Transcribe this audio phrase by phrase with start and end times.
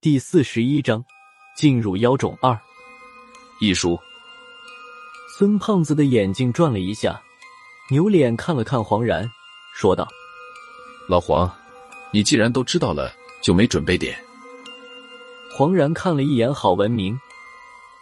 [0.00, 1.04] 第四十一章，
[1.56, 2.56] 进入妖种二。
[3.60, 3.98] 一书，
[5.36, 7.20] 孙胖子的眼睛转了一下，
[7.90, 9.28] 扭脸看了看黄然，
[9.74, 10.06] 说道
[11.10, 11.52] ：“老黄，
[12.12, 14.16] 你既然都知道了，就没准备点。”
[15.50, 17.18] 黄然看了一眼郝文明，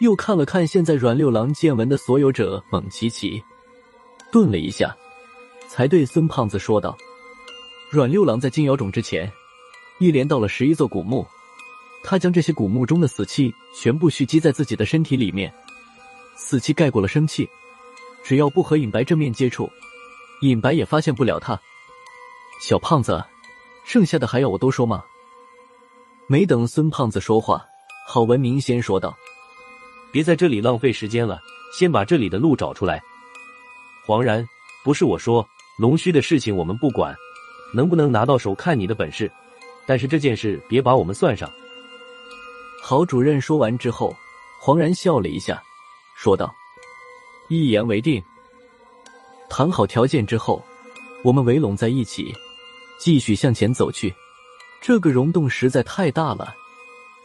[0.00, 3.44] 又看了看现在阮六郎见闻的所有者蒙奇奇，
[4.32, 4.96] 顿了一下，
[5.68, 6.96] 才对孙胖子说道
[7.92, 9.30] ：“阮六郎在进妖种之前，
[9.98, 11.26] 一连到了十一座古墓。”
[12.04, 15.52] 他将这些古墓中的死气全部蓄积在自己的身体里面，
[16.36, 17.48] 死气盖过了生气，
[18.24, 19.70] 只要不和尹白正面接触，
[20.40, 21.58] 尹白也发现不了他。
[22.60, 23.22] 小胖子，
[23.84, 25.04] 剩下的还要我多说吗？
[26.28, 27.64] 没等孙胖子说话，
[28.06, 29.16] 郝文明先说道
[30.12, 31.40] ：“别在这里浪费时间了，
[31.76, 33.02] 先把这里的路找出来。”
[34.06, 34.44] 黄然，
[34.84, 35.46] 不是我说，
[35.78, 37.14] 龙须的事情我们不管，
[37.74, 39.30] 能不能拿到手看你的本事，
[39.86, 41.50] 但是这件事别把我们算上。
[42.84, 44.12] 郝主任说完之后，
[44.60, 45.62] 恍然笑了一下，
[46.16, 46.52] 说道
[47.48, 48.20] ：“一言为定。
[49.48, 50.60] 谈好条件之后，
[51.22, 52.34] 我们围拢在一起，
[52.98, 54.12] 继续向前走去。
[54.80, 56.56] 这个溶洞实在太大了，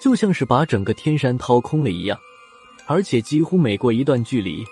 [0.00, 2.18] 就像是把整个天山掏空了一样，
[2.86, 4.66] 而且几乎每过一段距离，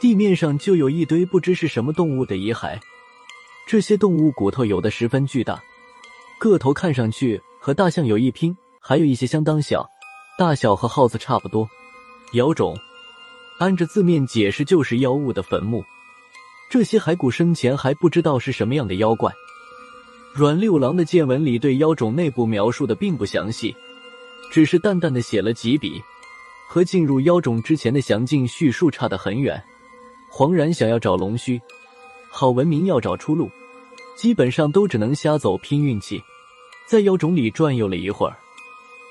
[0.00, 2.80] 地面上就有一堆不知是什么动物的遗骸。
[3.66, 5.62] 这些动物骨头有的十分巨大，
[6.38, 9.86] 个头看上去和大象有一拼，还有一些相当小。”
[10.38, 11.68] 大小和耗子差不多，
[12.30, 12.78] 妖种，
[13.58, 15.84] 按着字面解释就是妖物的坟墓。
[16.70, 19.32] 这些骸骨生前还不知道是什么样的妖怪。
[20.32, 23.74] 阮六郎的见闻里对妖种内部描述的并不详细，
[24.52, 26.00] 只是淡淡的写了几笔，
[26.68, 29.60] 和进入妖种之前的详尽叙述差得很远。
[30.30, 31.60] 黄然想要找龙须，
[32.30, 33.50] 郝文明要找出路，
[34.14, 36.22] 基本上都只能瞎走拼运气。
[36.86, 38.38] 在妖种里转悠了一会儿。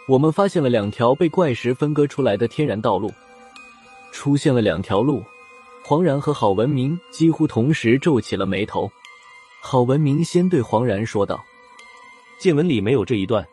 [0.08, 3.12] 我们发现了两条被怪石分割出来的天然道路，
[4.14, 5.22] 出现了两条路。
[5.84, 8.90] 黄然和郝文明几乎同时皱起了眉头。
[9.62, 11.44] 郝文明先对黄然说道
[12.40, 13.46] ：“见闻里没有这一段，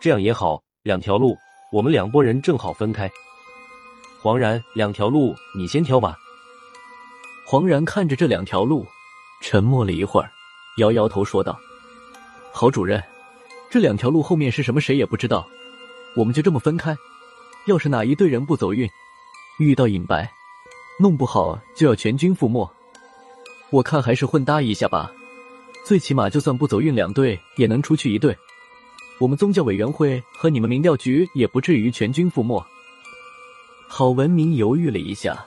[0.00, 1.36] 这样也好，两条路，
[1.70, 3.10] 我们两拨人正好分开。”
[4.20, 6.16] 黄然，两条路你先挑吧。
[7.46, 8.86] 黄然看着这两条路，
[9.42, 10.30] 沉默了一会儿，
[10.78, 11.58] 摇摇头说道
[12.50, 13.02] ：“郝主任，
[13.70, 15.46] 这两条路后面是什么，谁也不知道。”
[16.18, 16.96] 我们就这么分开，
[17.66, 18.90] 要是哪一队人不走运，
[19.60, 20.28] 遇到尹白，
[20.98, 22.68] 弄不好就要全军覆没。
[23.70, 25.12] 我看还是混搭一下吧，
[25.84, 28.36] 最起码就算不走运，两队也能出去一队。
[29.20, 32.60] 我们宗教委员会和你们民调局也不至于全军覆没。
[33.88, 35.46] 郝文明犹豫了一下，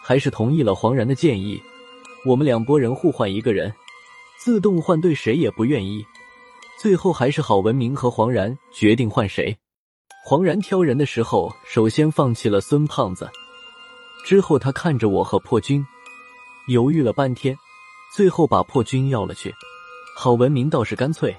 [0.00, 1.60] 还是同意了黄然的建议。
[2.24, 3.74] 我们两拨人互换一个人，
[4.38, 6.06] 自动换队，谁也不愿意。
[6.78, 9.56] 最后还是郝文明和黄然决定换谁。
[10.26, 13.30] 黄然挑人的时候，首先放弃了孙胖子，
[14.24, 15.86] 之后他看着我和破军，
[16.66, 17.54] 犹豫了半天，
[18.10, 19.54] 最后把破军要了去。
[20.16, 21.36] 郝文明倒是干脆，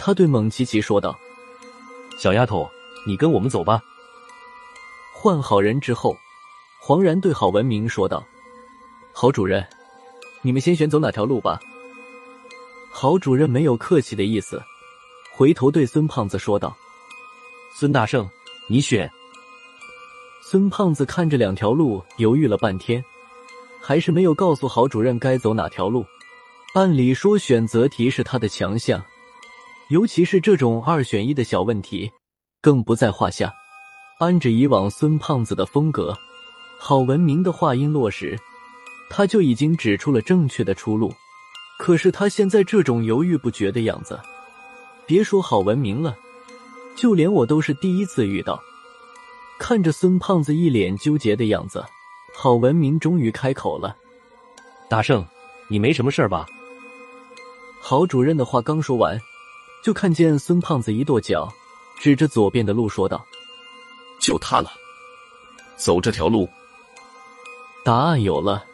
[0.00, 1.16] 他对蒙奇奇说道
[2.18, 2.68] ：“小丫头，
[3.06, 3.80] 你跟我们走吧。”
[5.14, 6.16] 换好人之后，
[6.80, 8.26] 黄然对郝文明说道
[9.14, 9.64] ：“郝主任，
[10.42, 11.60] 你们先选走哪条路吧。”
[12.90, 14.60] 郝主任没有客气的意思，
[15.30, 16.76] 回头对孙胖子说道。
[17.80, 18.28] 孙大圣，
[18.66, 19.08] 你选。
[20.42, 23.00] 孙胖子看着两条路，犹豫了半天，
[23.80, 26.04] 还是没有告诉郝主任该走哪条路。
[26.74, 29.00] 按理说，选择题是他的强项，
[29.90, 32.10] 尤其是这种二选一的小问题，
[32.60, 33.54] 更不在话下。
[34.18, 36.18] 按着以往孙胖子的风格，
[36.80, 38.36] 郝文明的话音落时，
[39.08, 41.14] 他就已经指出了正确的出路。
[41.78, 44.18] 可是他现在这种犹豫不决的样子，
[45.06, 46.18] 别说郝文明了。
[46.98, 48.60] 就连我都是第一次遇到。
[49.56, 51.84] 看着孙胖子一脸纠结的样子，
[52.34, 53.96] 郝文明终于开口了
[54.90, 55.24] ：“大圣，
[55.68, 56.44] 你没什么事吧？”
[57.80, 59.16] 郝主任的话刚说完，
[59.82, 61.48] 就看见孙胖子一跺脚，
[62.00, 63.24] 指着左边的路说道
[64.20, 64.72] ：“就他了，
[65.76, 66.48] 走这条路。”
[67.84, 68.64] 答案有了，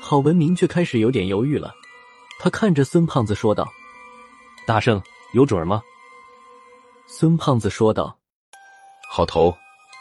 [0.00, 1.74] 郝文明却开始有点犹豫了。
[2.38, 3.68] 他看着孙胖子说道
[4.64, 5.82] ：“大圣，有准吗？”
[7.06, 8.16] 孙胖子说道
[9.10, 9.54] ：“好头，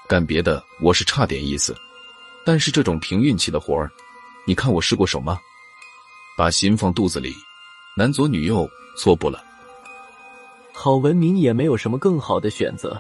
[0.08, 1.76] 干别的我是差点意思，
[2.46, 3.92] 但是这种凭运气的活儿，
[4.48, 5.38] 你看我试过手吗？
[6.38, 7.34] 把心放肚子里，
[7.98, 8.68] 男左女右，
[8.98, 9.44] 错不了。”
[10.74, 13.00] 郝文明也没有什么更好的选择，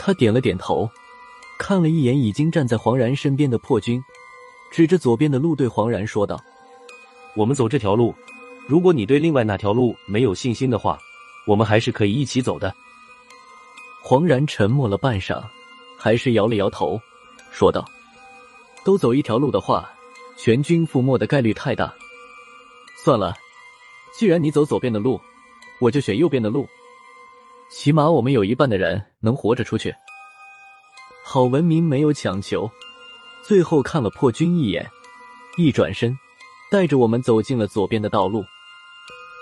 [0.00, 0.90] 他点了点头，
[1.58, 4.02] 看了一眼已经站在黄然身边的破军，
[4.72, 6.42] 指着左边的路对黄然说道
[7.36, 8.12] ：“我们走这条路，
[8.66, 10.98] 如果你对另外那条路没有信心的话，
[11.46, 12.74] 我们还是可以一起走的。”
[14.02, 15.40] 黄然沉默了半晌，
[15.96, 17.00] 还是摇了摇头，
[17.52, 17.88] 说道
[18.84, 19.88] ：“都走一条路的话，
[20.36, 21.94] 全军覆没的概率太大。
[23.04, 23.34] 算了，
[24.12, 25.20] 既然你走左边的路，
[25.80, 26.66] 我就选右边的路。
[27.70, 29.94] 起码我们有一半的人能活着出去。”
[31.24, 32.68] 郝文明没有强求，
[33.44, 34.90] 最后看了破军一眼，
[35.56, 36.18] 一转身，
[36.72, 38.44] 带着我们走进了左边的道路。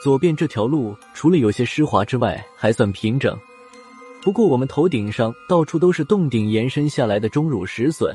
[0.05, 3.37] 左边这条路除了有些湿滑之外，还算平整。
[4.22, 8.14] 不过我们头顶上到处都是洞顶延伸下来的钟乳石笋，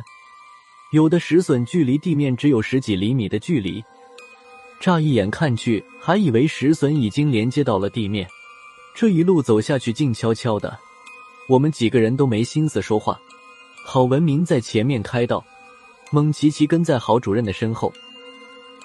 [0.91, 3.83] 有的石笋距离地面只有十几厘米的距离，
[4.79, 8.27] 乍一眼看去还以为石笋已经连接到了地面。
[8.93, 10.77] 这一路走下去静悄悄的，
[11.49, 13.19] 我们几个人都没心思说话。
[13.83, 15.43] 郝文明在前面开道，
[16.11, 17.91] 蒙奇奇跟在郝主任的身后，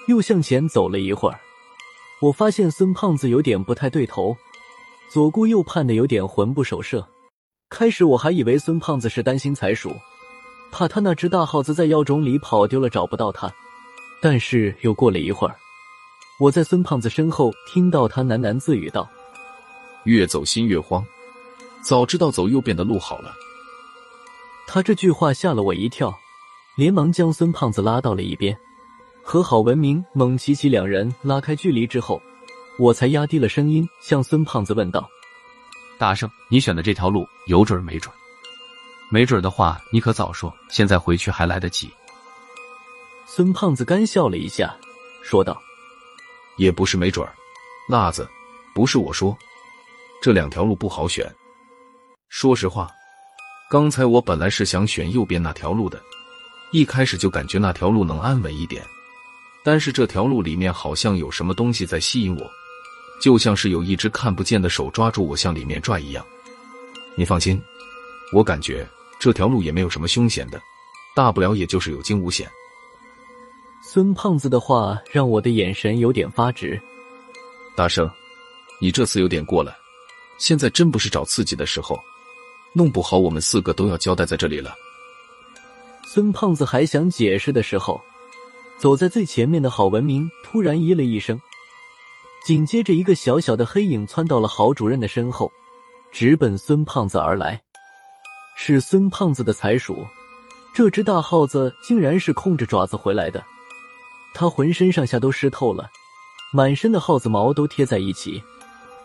[0.08, 1.38] 又向前走了一会儿，
[2.20, 4.37] 我发现孙胖子有点不太对头。
[5.11, 7.05] 左顾右盼的，有点魂不守舍。
[7.69, 9.93] 开始我还以为孙胖子是担心财鼠，
[10.71, 13.53] 怕他那只大耗子在药种里跑丢了找不到他。
[14.23, 15.57] 但是又过了一会儿，
[16.39, 19.11] 我在孙胖子身后听到他喃喃自语道
[20.07, 21.05] ：“越走心越慌，
[21.83, 23.35] 早知道走右边的路好了。”
[24.69, 26.17] 他这句话吓了我一跳，
[26.77, 28.57] 连忙将孙胖子拉到了一边，
[29.25, 32.23] 和郝文明、蒙奇奇两人拉开距离之后。
[32.81, 35.06] 我才压低了声音向孙胖子问道
[36.00, 38.11] ：“大圣，你选的这条路有准没准？
[39.11, 41.93] 没准的话，你可早说，现在回去还来得及。”
[43.29, 44.75] 孙胖子干笑了一下，
[45.23, 45.61] 说道
[46.56, 47.29] ：“也不是没准
[47.87, 48.27] 辣子，
[48.75, 49.37] 不是我说，
[50.23, 51.31] 这两条路不好选。
[52.31, 52.91] 说实话，
[53.69, 56.00] 刚才我本来是想选右边那条路的，
[56.73, 58.83] 一开始就感觉那条路能安稳一点，
[59.62, 62.50] 但是这条路里面好像有什么东西在吸引我。”
[63.20, 66.25] 就像是有一只看不见的手抓住我向里面拽一样。
[67.17, 67.61] 你放心，
[68.32, 68.88] 我感觉
[69.19, 70.61] 这条路也没有什么凶险的，
[71.14, 72.50] 大不了也就是有惊无险。
[73.82, 76.81] 孙胖子的话让我的眼神有点发直。
[77.76, 78.11] 大圣，
[78.81, 79.75] 你这次有点过了，
[80.38, 81.99] 现在真不是找刺激的时候，
[82.73, 84.75] 弄不好我们四个都要交代在这里了。
[86.05, 88.00] 孙胖子还想解释的时候，
[88.78, 91.40] 走在最前面的郝文明突然咦了一声。
[92.44, 95.50] 紧接着，一个小小的黑影窜到了郝主任的身后，
[96.10, 97.60] 直奔孙胖子而来。
[98.56, 100.06] 是孙胖子的财鼠，
[100.75, 103.44] 这只大耗子竟然是空着爪子回来的。
[104.34, 105.90] 它浑身上下都湿透了，
[106.52, 108.42] 满身的耗子毛都贴在一起。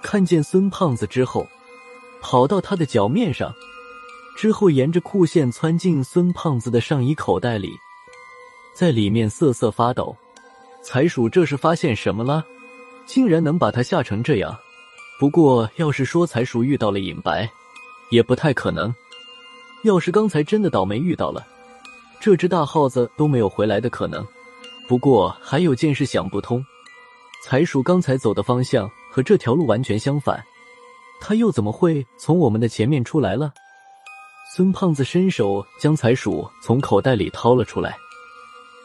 [0.01, 1.47] 看见孙胖子之后，
[2.21, 3.53] 跑到他的脚面上，
[4.37, 7.71] 之后沿着裤线窜进孙胖子的上衣口袋里，
[8.73, 10.15] 在里面瑟瑟发抖。
[10.83, 12.45] 财鼠这是发现什么了？
[13.05, 14.57] 竟然能把他吓成这样，
[15.19, 17.49] 不过要是说财鼠遇到了隐白，
[18.09, 18.93] 也不太可能。
[19.83, 21.45] 要是刚才真的倒霉遇到了，
[22.19, 24.25] 这只大耗子都没有回来的可能。
[24.87, 26.63] 不过还有件事想不通，
[27.43, 30.43] 财鼠刚才走的方向和这条路完全相反，
[31.21, 33.53] 他又怎么会从我们的前面出来了？
[34.55, 37.97] 孙胖子伸手将财鼠从口袋里掏了出来，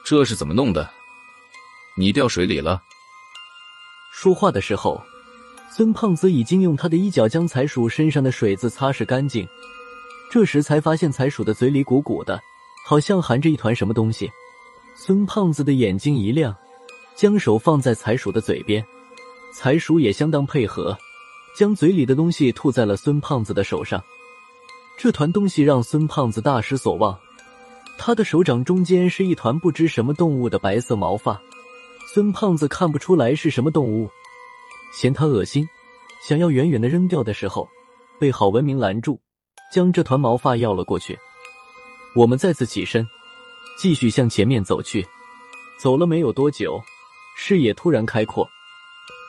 [0.05, 0.89] 这是怎么弄的？
[1.97, 2.83] 你掉水里了？
[4.23, 5.01] 说话的时候，
[5.75, 9.49] 孙胖子已经用他的衣角将财鼠身上的水渍擦拭干净。
[10.31, 12.39] 这时才发现财鼠的嘴里鼓鼓的，
[12.85, 14.31] 好像含着一团什么东西。
[14.95, 16.55] 孙胖子的眼睛一亮，
[17.17, 18.85] 将手放在财鼠的嘴边，
[19.55, 20.95] 财鼠也相当配合，
[21.57, 24.05] 将嘴里的东西吐在了孙胖子的手上。
[24.99, 27.19] 这团东西让孙胖子大失所望，
[27.97, 31.41] 他的手掌中间是一团不知什么动物的白色毛发。
[32.13, 34.11] 孙胖子看不出来是什么动物，
[34.93, 35.65] 嫌他恶心，
[36.27, 37.69] 想要远远的扔掉的时候，
[38.19, 39.21] 被郝文明拦住，
[39.73, 41.17] 将这团毛发要了过去。
[42.17, 43.07] 我们再次起身，
[43.79, 45.07] 继续向前面走去。
[45.79, 46.83] 走了没有多久，
[47.37, 48.45] 视野突然开阔，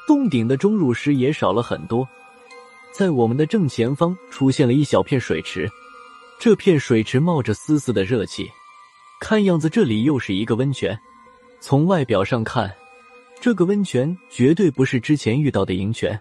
[0.07, 2.07] 洞顶的钟乳石也少了很多，
[2.91, 5.69] 在我们的正前方出现了一小片水池。
[6.39, 8.50] 这片水池冒着丝丝的热气，
[9.19, 11.00] 看样子这里又是一个温泉。
[11.63, 12.73] 从外表上看，
[13.39, 16.19] 这个温泉绝对不是之前遇到的银泉。